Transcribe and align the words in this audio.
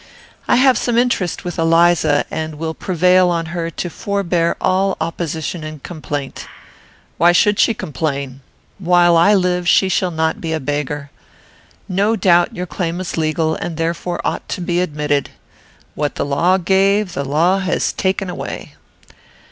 I 0.47 0.55
have 0.55 0.79
some 0.79 0.97
interest 0.97 1.43
with 1.45 1.59
Eliza, 1.59 2.25
and 2.31 2.55
will 2.55 2.73
prevail 2.73 3.29
on 3.29 3.45
her 3.53 3.69
to 3.69 3.87
forbear 3.91 4.55
all 4.59 4.97
opposition 4.99 5.63
and 5.63 5.83
complaint. 5.83 6.47
Why 7.19 7.33
should 7.33 7.59
she 7.59 7.75
complain? 7.75 8.41
While 8.79 9.15
I 9.15 9.35
live, 9.35 9.69
she 9.69 9.89
shall 9.89 10.09
not 10.09 10.41
be 10.41 10.53
a 10.53 10.59
beggar. 10.59 11.11
No 11.87 12.15
doubt 12.15 12.55
your 12.55 12.65
claim 12.65 12.99
is 12.99 13.15
legal, 13.15 13.53
and 13.53 13.77
therefore 13.77 14.19
ought 14.25 14.49
to 14.49 14.59
be 14.61 14.81
admitted. 14.81 15.29
What 15.93 16.15
the 16.15 16.25
law 16.25 16.57
gave, 16.57 17.13
the 17.13 17.23
law 17.23 17.59
has 17.59 17.93
taken 17.93 18.27
away. 18.27 18.73